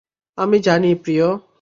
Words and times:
আমি 0.37 0.57
জানি, 0.59 0.95
প্রিয়। 0.95 1.25